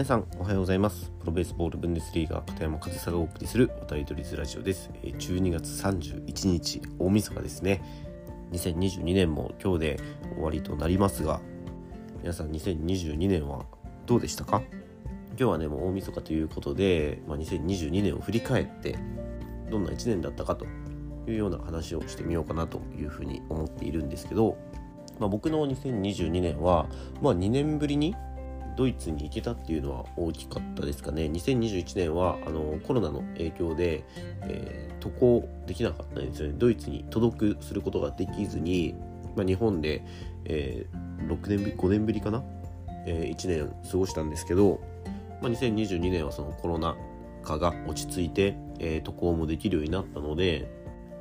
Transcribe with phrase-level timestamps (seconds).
[0.00, 1.12] 皆さんおはようございます。
[1.20, 4.88] プロベースボールブンデスリーガ片山和沙がお送りする渡り鳥ズラジオです。
[5.02, 7.82] 12月31日大晦日ですね。
[8.52, 10.00] 2022年も今日で
[10.36, 11.42] 終わりとなりますが
[12.22, 13.66] 皆さん2022年は
[14.06, 14.62] どうでしたか？
[15.32, 18.96] 今日はねもう大晦日ということで、まあ、2022年を振り返って
[19.70, 20.64] どんな1年だったかと
[21.28, 24.56] いうような話をしてみようかなというふうに思っているんですけど、
[25.18, 26.86] まあ、僕の2022年は、
[27.20, 28.16] まあ、2年ぶりに
[28.80, 31.24] ドイツに行けたっていうのは大きかったですかね。
[31.24, 34.04] 2021年はあのコロナの影響で、
[34.44, 36.54] えー、渡航できなかったんですよね。
[36.56, 38.94] ドイツに届くすることができずに、
[39.36, 40.02] まあ、日本で、
[40.46, 42.42] えー、6年ぶり5年ぶりかな、
[43.04, 44.80] えー、1年過ごしたんですけど、
[45.42, 46.96] まあ、2022年はそのコロナ
[47.42, 50.70] 禍が落ち着いて、え、渡航もできるようになったので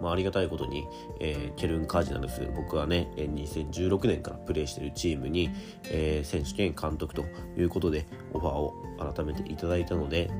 [0.00, 0.86] まあ、ありがたいことに、
[1.20, 5.50] えー、ケルン・カージナルス僕はね2016年からプレーしているチームに、
[5.84, 7.24] えー、選手兼監督と
[7.56, 8.74] いうことでオファーを
[9.14, 10.30] 改めていただいたので、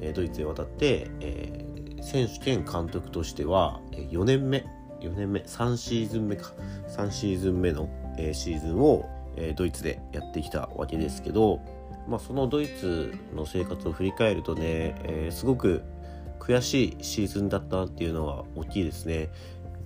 [0.00, 4.64] えー、ドイツへ渡って、えー、選手兼監督としては4年目
[5.02, 6.52] 4年目3シーズン目か。
[6.88, 11.60] 3シーズン目の、えー、シーズンを、えー、ドイツでやってきたわけですけど、
[12.08, 15.82] まあ、そのドイツの生活を振り返るとね、えー、すごく
[16.42, 19.14] 悔しいシーズンだったなっていうのは大きいですね。
[19.14, 19.28] え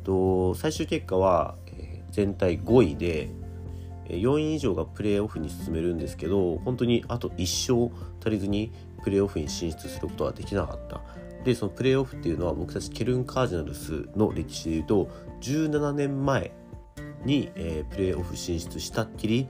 [0.01, 3.29] っと、最終結果は、え全体5位で
[4.09, 11.03] 4位以上がプレーオフに進めるんですけど本当にあと1勝足りずにプレーオフに進出することはできなかった
[11.45, 15.11] でそのプレーオフっていうのは僕たちケルン・カージナルスの歴史でいうと
[15.43, 16.53] 17年前
[17.25, 19.49] に、えー、プレーオフ進出したっきり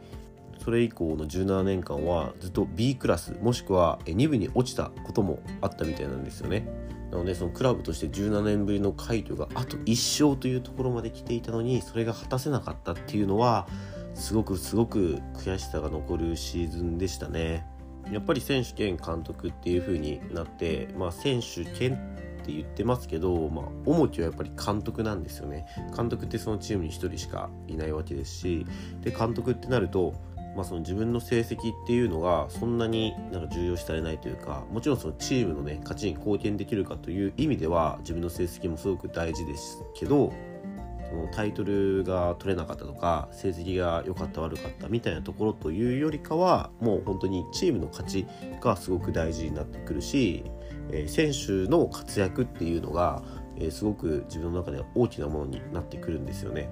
[0.67, 6.67] それ以降の17年間はずっと B クラスもしくは2部に落ちたこともあったみたいなんですよね。
[7.13, 13.69] なのでそのクラブとして17年ぶりの快挙があと1勝というところまで来ていたのにそれが果たせなかったっていうのは
[14.15, 17.65] すごくすごく悔しさが残るシーズンでしたね。
[18.11, 25.67] やっぱり選手兼監督っていう風になって、まあ、選手兼って言ってますけど、まあ、重きはやっぱり監督なんですよね。
[25.97, 28.67] 監督ってそのチームに1人しかいないわけですし
[29.03, 30.15] で監督ってなると
[30.57, 40.33] まあ、その自分の成績っていうのがそんなになんか重要視されないというかもちろんそのチームのね勝ちに貢献できるかという意味では自分の成績もすごく大事ですけど
[41.09, 48.27] そのタイトルが取れなかったとか成績が良かった悪かったみたいなところというよりかはもう本当にチームの勝ち
[48.61, 50.45] がすごく大事になってくるし、
[50.91, 53.23] え、選手の活躍っていうのが、
[53.57, 56.69] え、すごく自分の中では大きなものになってくるんですよね。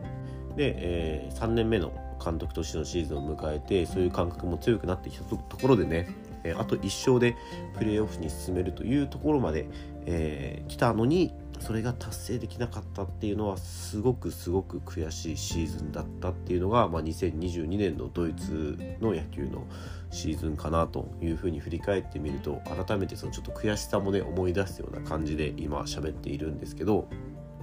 [0.56, 6.08] で、え、3年目の監督としてのシーズンを迎えてそういう感覚も強くなってきたところでね、
[6.56, 7.36] あと1勝で
[7.78, 9.66] プレーオフに進めるというところまで、
[10.06, 19.66] えー、来たのにそれが達成できなかったっていうのはすごくすごく悔しいシーズンだったっていうのが、まあ、2022年のドイツの野球の
[20.10, 27.08] シーズンかなというふうに振り返ってみると改めてそのちょっと悔しさもね思い出すような感じで今喋っているんですけど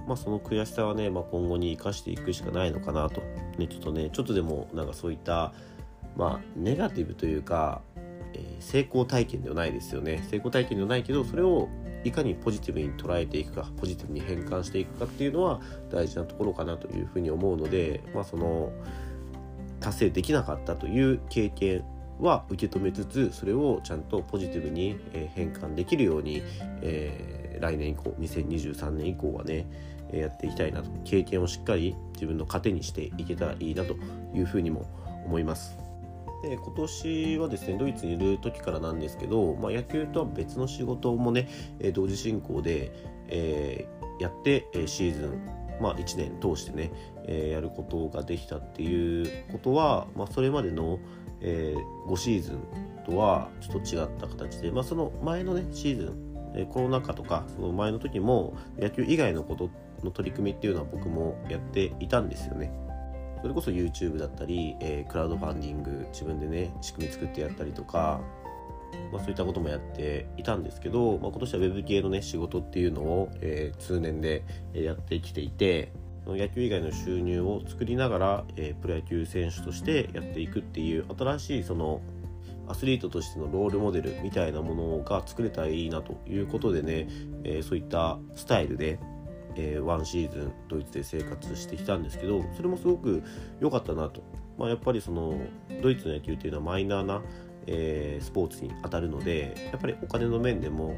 [0.06, 3.20] まあ、その悔しさはね、まあ、今後に生かしていくしかないのかなと、
[3.58, 5.52] ね、ちょっとねちょっとでもなんかそういった、
[6.16, 7.82] まあ、ネガティブというか、
[8.34, 10.26] えー、成功体験ではないですよね。
[10.30, 11.68] 成功体験ではないけどそれを
[12.04, 18.72] いかにポジティブに捉えていくかポジティブに変換していくかっていうのは大事なところかなというふうに思うので、まあ、その
[19.80, 21.84] 達成できなかったという経験
[22.20, 24.98] は受け止めつつそれをちゃんとポジティブに
[25.34, 26.42] 変換できるように、
[26.82, 29.66] えー、来年以降2023年以降はね
[30.12, 33.96] やっていきたいなと経験をしっかり自分の糧にしていけたらいいなと
[34.34, 34.86] いうふうにも
[35.24, 35.78] 思います。
[36.42, 41.48] で今年はですねドイツにいる時からなんですけど、まあ、野球とは別の仕事もね
[41.94, 42.92] 同時進行で、
[43.28, 45.48] えー、やってシーズン、
[45.80, 46.90] まあ、1年通してね、
[47.28, 50.98] え、やることができたっていうことは、まあ、それまでの、
[51.40, 52.58] えー、5シーズン
[53.06, 56.31] とはちょっと違った形で、まあ、その前のねシーズン
[56.70, 59.70] コロナ禍とかその前の時も野球以外のこと
[60.04, 62.72] の取り組みっていうのは僕もやっていたんですよね。
[63.40, 68.20] それこそ YouTube だったり、えー、クラウドファンディング自分でね仕組み作ってやったりとか、
[69.12, 75.92] まあ、そういったこともやっていたんですけど、まあ、今年は Web 系のね仕事っていうのを、えー、通年でやってきていて
[76.24, 82.00] 野球以外の収入を作りながら、えー、プロ野球選手としてやっていくっていう新しいその
[82.68, 87.08] アスリートとしてのロールモデルみたいなものが作れたらいいなということでね、
[87.44, 88.98] えー、そういったスタイルで
[89.56, 93.22] えー、ワンシーズンドイツで生活してきたんですけどそれもすごく
[93.60, 94.22] 良かったなと、
[94.58, 95.38] まあ、やっぱりその
[95.82, 97.22] ドイツの野球っていうのはマイナーな、
[97.66, 100.96] えー、スポーツに当たるのでやっぱりお金の面でも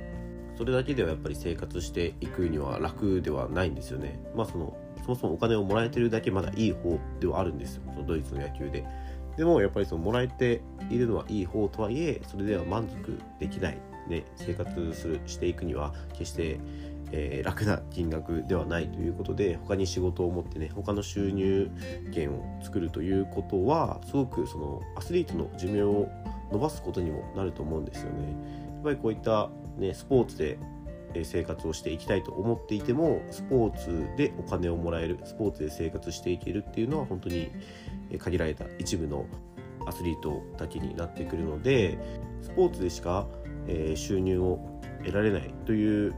[0.57, 4.21] それだけではやっぱり生活していくには楽ではないんですよね。
[4.37, 8.85] まあそのそもそもお金をもらえてるだけまだいい方ではあるんですよそのドイツの野球で。
[9.37, 13.79] でもやっぱりそのもらえているのはいい方とはいえそれでは満足できない、
[14.09, 16.61] ね、生活するしていくには決して
[17.17, 21.71] えー、楽な金額ではないということで他に仕事を持ってね他の収入
[22.11, 26.09] 源を作るということはすごくそのアスリートの寿命を
[26.51, 28.33] 伸ばすことにもなると思うんですよね。
[28.75, 29.49] やっぱりこういった、
[29.79, 30.59] ね、スポーツで
[31.23, 37.53] 生活をしていきたいと思っていてもスポーツでお金をもらえるスポーツで生活していけるっていうのは本当に
[38.19, 39.27] 限られた一部の
[39.87, 41.99] アスリートだけになってくるので
[42.43, 43.27] スポーツでしか
[43.95, 44.59] 収入を
[45.05, 46.15] 得られないという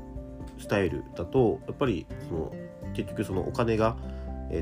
[0.58, 2.52] スタイルだとやっぱりその
[2.94, 3.96] 結局そのお金が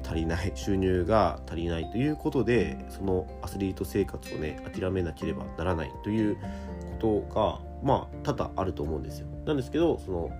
[0.02, 9.26] 足りない収入が足りないということでそのアスリート生活をね諦めなければならないということがまあ多々あると思うんですよ。
[9.44, 10.30] なんですけどその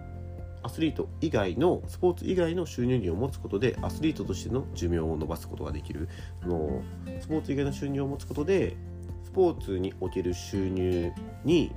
[0.64, 6.08] アスリート以外のスポーツ以外の収入源を持つことでアスリートとしての寿命を伸ばすことができる。
[6.42, 6.82] その
[7.20, 8.76] スポーツ以外の収入を持つことで
[9.24, 11.12] スポーツにおける収入
[11.44, 11.72] に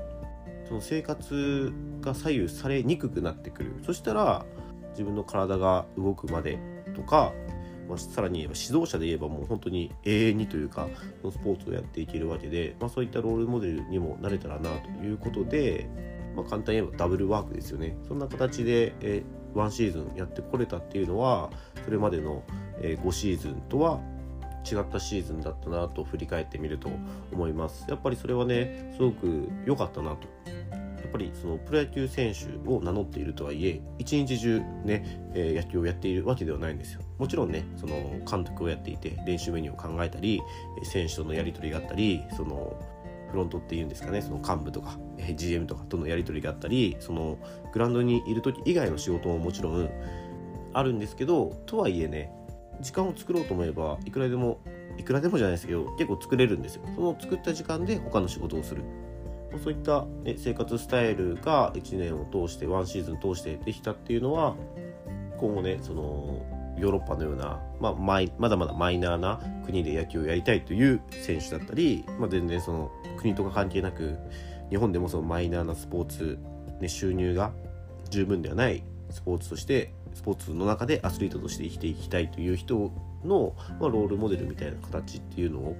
[0.68, 3.74] その生活が左右されにくくなってくる。
[3.86, 4.46] そしたら
[4.92, 6.58] 自分の体が動くまで
[6.96, 7.34] とか、
[7.90, 10.88] まあ、さらに言えば指導者で言えばもう本当に永遠にというか
[11.22, 15.90] そのスポーツをやっていけるわけで、まあ、そういったロールモデルにもなれたらなということで、
[16.38, 17.98] まあ、簡単に言えばダブルワークですよね。
[18.08, 21.50] そんな形で、えー、ワンシーズンやってこれたっていうのは
[21.84, 22.44] それまでの、
[22.80, 24.00] えー、5シーズンとは
[24.72, 26.90] 違ったシーズンだったなと振り返ってみると
[27.34, 27.86] 思います。
[27.90, 30.28] やっぱりそれはねすごく良かったなと。
[30.98, 37.02] やっぱりそのプロ野球選手を名乗っているとはいえ一日中ね、えー、野球をやっているわけではないんですよ。
[37.18, 37.96] もちろんねその
[38.30, 40.42] 監督をやっていて練習メニューを考えたり
[40.84, 42.78] 選手とのやり取りがあったりその
[43.30, 44.98] フロントっていうんですかねその幹部とか
[45.36, 47.38] GM とかとのやり取りがあったりその
[47.74, 49.90] グラウンドにいる時以外の仕事ももちろん
[50.74, 52.32] あるんですけどとはいえね
[52.82, 54.60] 時間を作ろうと思えばいくらでも
[54.98, 56.84] いくらでもじゃないですけど結構作れるんですよ。
[56.96, 58.84] その作った時間で他の仕事をする。
[59.64, 64.56] そういった、ね、生活スタイルが1年を通してワンシーズン通してできたっていうのは
[65.40, 66.46] 今後ねその
[66.78, 74.18] ヨーロッパのような、まあ、まだまだマイナーな国で野球をやりたいという選手だったり、まあ、全然その国とか関係なく
[74.70, 76.40] 日本でもそのマイナーなスポーツ、
[76.80, 77.52] ね、収入が
[78.10, 82.92] 十分ではないスポーツとしてスポーツの中でアスリートとして生きていきたいという人
[83.24, 85.78] の、まあ、ロールモデルみたいな形っていうのを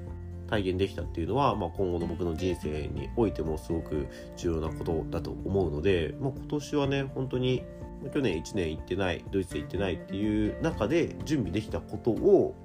[0.48, 4.08] 体現できたっていうのは、まあ、今後の僕の人生においてもすごく
[4.38, 7.64] 重要なことだと思うので、まあ、今年はね本当に
[8.14, 12.56] 去年1年行ってないドイツ行ってないっていう中で準備できたことを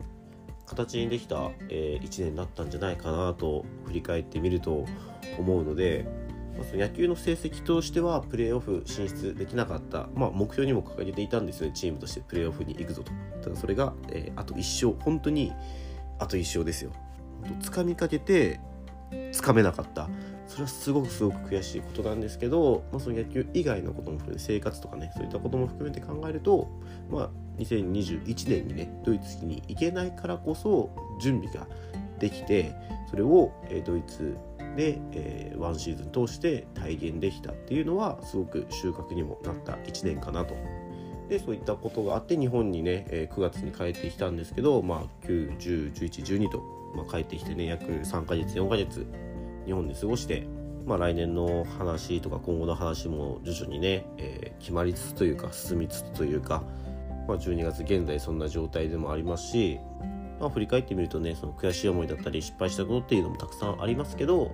[0.67, 4.87] 形にできた、えー、1年だったんじゃないかなと振り返ってみると
[5.39, 6.07] 思うので、
[6.57, 13.13] まあ、その野球の成績としてはプレーオフ進出できなかった、まあ、目標にも掲げていたんですよねチームとしてプレーオフに行くぞと。
[13.43, 15.53] ただそれが、えー、あと1勝本当に
[16.19, 16.93] あと1勝ですよ。
[17.61, 18.61] 掴みかけて
[19.33, 20.09] 掴めなかった。
[20.49, 26.69] それはすごくすごく悔しいことなんですけど、まあ、その野球以外のことも含めて生活とかねそういったことも含めて考えると、
[27.11, 31.67] まあ、2021年にねドイツに行けないからこそ準備が
[32.19, 32.75] できて
[33.11, 33.53] それを、
[33.85, 34.37] ドイツ
[34.77, 40.55] で、えー、ワンシーズン通して体現できたっていうのはすごく収穫にもなった1年かなと。
[41.29, 46.63] でそういったことがあって日本にね、え9月に帰ってきたんですけど、まあ、9、10、11、12と、
[46.95, 49.07] まあ、帰ってきてね約3ヶ月4ヶ月
[49.67, 50.47] 日本で過ごして、
[50.87, 56.63] まあ、来年の話とか今後の話も徐々にね、えー、決まりつつというか進みつつというか、
[57.29, 59.79] まあ、12月現在そんな状態でもありますし、
[60.41, 64.51] まあ、振り返ってみるとねその悔しい思いだったり失敗したことっていうのもたくさんありますけど、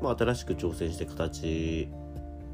[0.00, 1.88] まあ、新しく挑戦して形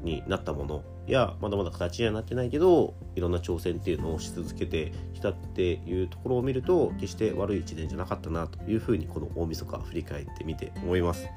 [0.03, 11.27] になったものやまだまだ形にはなってないけどいろんな挑戦っていうのをし続けてきたっていうところを見ると決して悪い1年じゃなかったなというふうにこの大晦日振り返ってみて思います。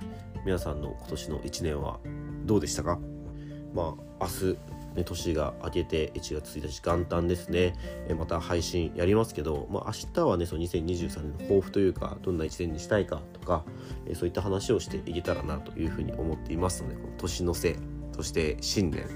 [0.45, 2.01] 皆さんの今年の1年は
[2.45, 2.99] どうでしたか？
[3.75, 4.59] まあ明日
[4.95, 7.75] ね、年が明けて1月1日元旦ですね、
[8.09, 13.65] えまた配信やりますけど、まあ、明日はねその2023年の抱負というかどんな1年にしたいかとか、
[14.07, 17.77] えそういった話をしていけたらなというふうに思っていますのでこの年の瀬。
[18.13, 19.07] そして新年、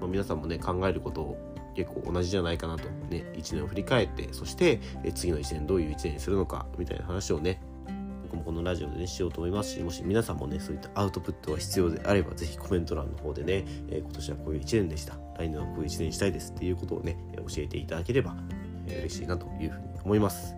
[0.00, 2.84] 皆さんもね考えることを結構同じじゃないかなと。
[3.10, 4.80] ね1年を振り返ってそして
[5.14, 7.60] 次の1年どういう1年にするのかみたいな話をね
[8.22, 15.16] 僕もこのラジオでねしようと思いますしもし皆さんもねそういったアウトプットが必要であればぜひコメント欄の方でね、え、今年はこういう1年でした。
[15.36, 18.34] 来年はこういう1年にしたいですっていうことをね教えていただければ、
[18.86, 20.54] 嬉しいなというふうに思います。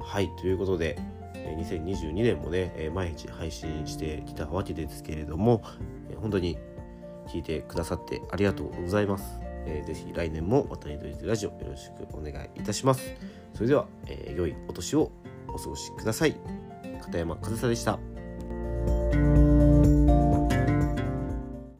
[0.00, 0.98] はいということで
[1.34, 5.62] 2022年もね毎日配信してきたわけですけれども
[6.20, 6.58] 本当に
[7.28, 9.38] 聞いてくださってありがとうございます。
[9.64, 13.14] えー、ぜひ来年も渡り鳥ラジオよろしくお願いいたします。
[13.54, 15.12] それでは、えー、良いお年を
[15.48, 16.36] お過ごしください。
[17.00, 17.98] 片山和沙でした。